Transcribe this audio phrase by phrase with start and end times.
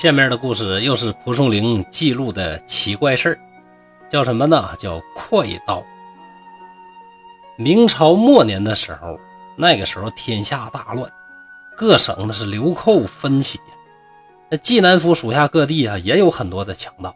[0.00, 3.38] 下面的故事又是蒲松龄记录的奇怪事儿，
[4.08, 4.74] 叫什么呢？
[4.78, 5.84] 叫快刀。
[7.58, 9.20] 明朝末年的时候，
[9.56, 11.12] 那个时候天下大乱，
[11.76, 13.60] 各省那是流寇纷起，
[14.48, 17.14] 那济南府属下各地啊也有很多的强盗。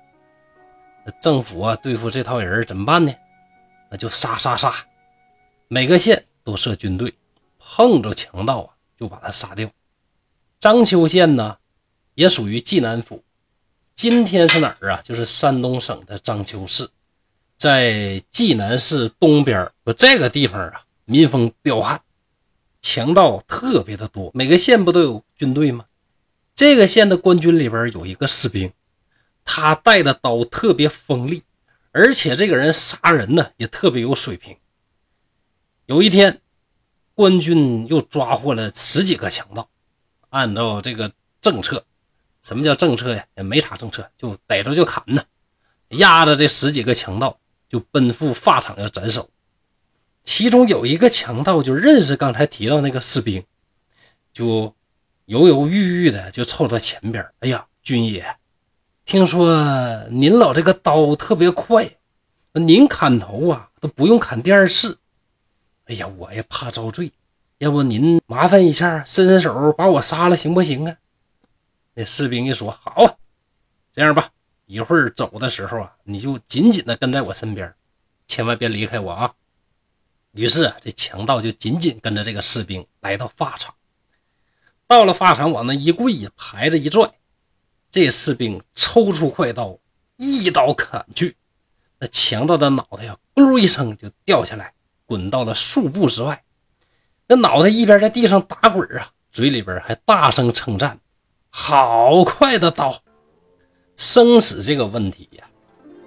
[1.22, 3.14] 政府啊对付这套人怎么办呢？
[3.88, 4.74] 那就杀杀杀，
[5.68, 7.14] 每个县都设军队，
[7.58, 9.70] 碰着强盗啊就把他杀掉。
[10.60, 11.56] 章丘县呢？
[12.14, 13.22] 也属于济南府，
[13.94, 15.02] 今天是哪儿啊？
[15.02, 16.88] 就是山东省的章丘市，
[17.56, 19.70] 在济南市东边。
[19.84, 22.00] 我这个地方啊，民风彪悍，
[22.80, 24.30] 强盗特别的多。
[24.32, 25.86] 每个县不都有军队吗？
[26.54, 28.72] 这个县的官军里边有一个士兵，
[29.44, 31.42] 他带的刀特别锋利，
[31.90, 34.56] 而且这个人杀人呢也特别有水平。
[35.86, 36.40] 有一天，
[37.14, 39.68] 官军又抓获了十几个强盗，
[40.30, 41.84] 按照这个政策。
[42.44, 43.24] 什么叫政策呀？
[43.36, 45.24] 也没啥政策，就逮着就砍呢。
[45.88, 47.38] 押着这十几个强盗
[47.70, 49.30] 就奔赴法场要斩首。
[50.24, 53.42] 其中有一个强盗就认识刚才提到那个士兵，
[54.34, 54.74] 就
[55.24, 57.26] 犹犹豫豫的就凑到前边。
[57.40, 58.36] 哎呀，军爷，
[59.06, 61.96] 听说您老这个刀特别快，
[62.52, 64.98] 您砍头啊都不用砍第二次。
[65.86, 67.10] 哎呀，我也怕遭罪，
[67.56, 70.96] 要不您麻烦一下，伸伸手把我杀了行不行啊？
[71.94, 73.14] 那士兵一说：“好啊，
[73.92, 74.30] 这样吧，
[74.66, 77.72] 一会儿走的时候啊，你就紧紧的跟在我身边，
[78.26, 79.34] 千万别离开我啊。”
[80.32, 83.74] 于是啊，这强盗就紧紧跟着这个士兵来到发场。
[84.88, 87.14] 到了发场，往那一跪呀，牌子一拽，
[87.90, 89.78] 这士兵抽出快刀，
[90.16, 91.36] 一刀砍去。
[92.00, 94.74] 那强盗的脑袋呀，咕噜一声就掉下来，
[95.06, 96.42] 滚到了数步之外。
[97.28, 100.98] 那脑袋一边在地上打滚啊，嘴里边还大声称赞。
[101.56, 103.00] 好快的刀！
[103.96, 105.44] 生死这个问题呀，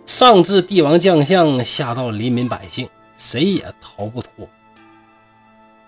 [0.05, 4.29] 上至帝王将相，下到黎民百姓，谁也逃不脱。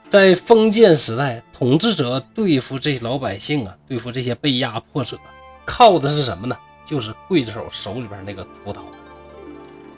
[0.08, 5.20] 在封建时代，统治者对付这老百姓啊，对付这些被压迫者，
[5.66, 6.58] 靠的是什么呢？
[6.86, 8.82] 就是刽子手手里边那个屠刀。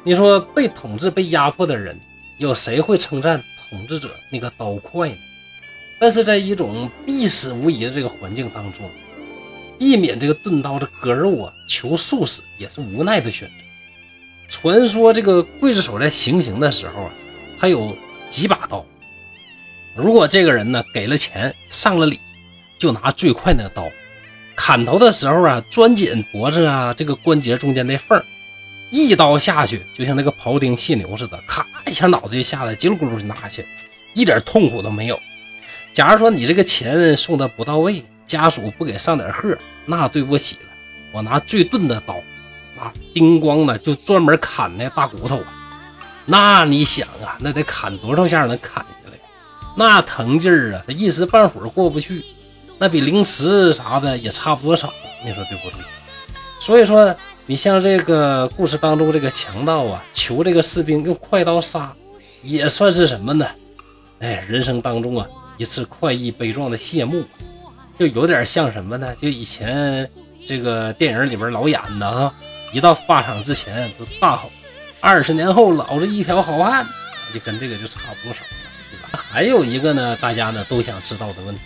[0.03, 1.95] 你说被统治、被压迫的人，
[2.39, 3.39] 有谁会称赞
[3.69, 5.15] 统治者那个刀快呢？
[5.99, 8.89] 但是在一种必死无疑的这个环境当中。
[9.81, 13.55] 避免这个钝刀的割肉啊，求速死也是无奈的选择。
[14.47, 17.11] 传说这个刽子手在行刑的时候啊，
[17.59, 17.97] 他有
[18.29, 18.85] 几把刀。
[19.95, 22.19] 如果这个人呢给了钱上了礼，
[22.77, 23.89] 就拿最快那刀
[24.55, 28.23] 砍头的时候啊，钻紧脖子啊这个关节中间那缝
[28.91, 33.65] 一刀下去，就像那个庖丁卸牛似的，咔一下脑袋就下来，叽里咕噜就拿去，
[34.13, 35.19] 一点痛苦都没有。
[35.91, 40.61] 假如说你这个钱送的不到位，家属不给上点贺，那对不起了。
[41.11, 42.13] 我拿最钝的刀，
[42.79, 45.51] 啊，叮咣的就专门砍那大骨头啊。
[46.25, 49.19] 那你想啊，那得砍多少下能砍下来？
[49.75, 52.23] 那疼劲儿啊，他一时半会儿过不去。
[52.79, 54.89] 那比零食啥的也差不多少，
[55.25, 55.81] 你说对不对？
[56.61, 57.13] 所以说，
[57.47, 61.93] 你像这个故事当中这个强盗啊，求这个士兵用快刀杀，
[62.43, 63.45] 也算是什么呢？
[64.19, 65.27] 哎，人生当中啊，
[65.57, 67.25] 一次快意悲壮的谢幕。
[68.01, 69.13] 就有点像什么呢？
[69.21, 70.09] 就以前
[70.47, 72.33] 这个电影里边老演的啊，
[72.73, 74.51] 一到发场之前就大吼
[74.99, 76.83] ：“二十年后老子一条好汉。”
[77.31, 78.39] 就跟这个就差不多少，
[78.89, 79.23] 对吧？
[79.31, 81.61] 还有一个呢，大家呢都想知道的问题，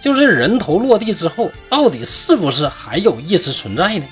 [0.00, 4.04] 就是人头落地之后，到底是不是还有意识存在呢？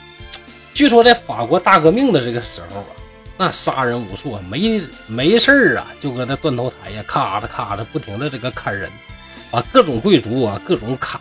[0.74, 2.92] 据说在法国大革命的这个时候啊，
[3.38, 8.90] 那杀人无数啊，没没事啊，就搁那断头台呀，咔嚓咔嚓不停的这个砍人，
[9.50, 11.18] 把各种贵族啊各种砍。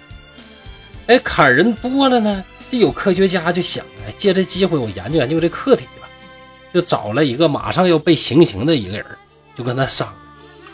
[1.07, 6.07] 哎，砍人多了呢，这有科学家就想，哎，借这机会我研究研究这课题吧，
[6.73, 9.05] 就找了一个马上要被行刑的一个人，
[9.53, 10.17] 就跟他商量，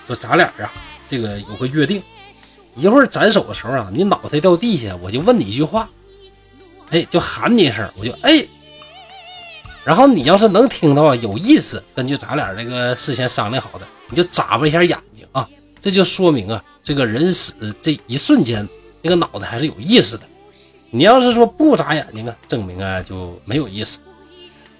[0.05, 0.71] 说咱俩啊，
[1.09, 2.03] 这个有个约定，
[2.75, 5.89] 一会儿斩首的时候啊，你脑袋掉地下，我就问你一句话，
[6.91, 8.45] 哎，就喊你一声，我就哎，
[9.83, 15.49] 然后你要是能听到，有意思，根据咱俩这个事先商量好的，你就眨巴一下眼睛啊，
[15.81, 18.67] 这就说明啊，这个人死这一瞬间。
[19.01, 20.25] 那个脑袋还是有意思的，
[20.89, 23.97] 你要是说不眨眼睛啊，证明啊就没有意思。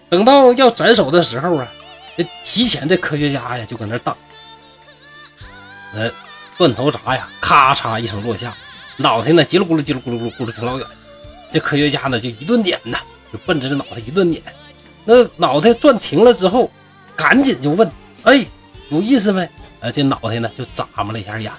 [0.10, 1.68] 等到要斩首的时候啊，
[2.18, 4.16] 这提前这科学家呀就搁那等，
[5.94, 6.12] 呃，
[6.57, 8.54] 断头铡呀，咔嚓一声落下，
[8.98, 10.88] 脑袋呢叽里咕噜叽里咕噜咕噜咕噜挺老远。
[11.51, 13.00] 这科学家呢就一顿撵呐，
[13.31, 14.42] 就奔着这脑袋一顿撵。
[15.06, 16.69] 那脑袋转停了之后，
[17.15, 17.89] 赶紧就问
[18.24, 18.45] ：“哎，
[18.89, 19.48] 有意思没？”
[19.80, 21.51] 哎，这脑袋呢就眨巴了一下眼。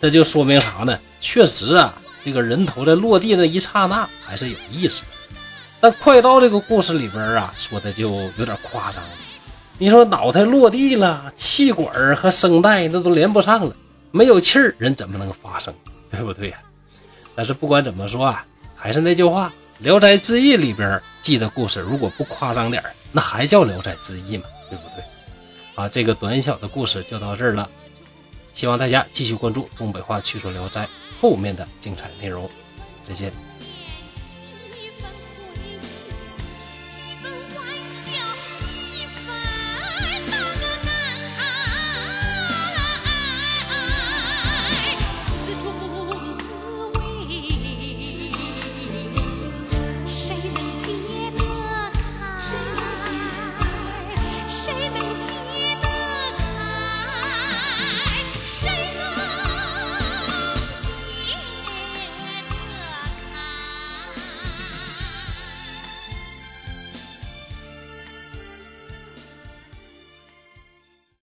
[0.00, 0.98] 这就说明啥呢？
[1.20, 5.08] 确实啊，这个人头在落地那一刹那还是有意思的。
[5.80, 9.10] 但快刀这个故事里边啊，说的就有点夸张了。
[9.78, 13.76] 你说脑袋落地了，气管和声带那都连不上了，
[14.10, 15.72] 没有气儿，人怎么能发声？
[16.10, 16.56] 对不对呀？
[17.34, 18.44] 但是不管怎么说啊，
[18.74, 19.52] 还是那句话，
[19.84, 22.82] 《聊斋志异》里边记的故事，如果不夸张点
[23.12, 24.46] 那还叫《聊斋志异》吗？
[24.70, 25.04] 对不对？
[25.74, 27.68] 啊，这个短小的故事就到这儿了，
[28.56, 30.88] 希望大家继续关注东北话趣说聊斋
[31.20, 32.48] 后面的精彩内容。
[33.04, 33.45] 再见。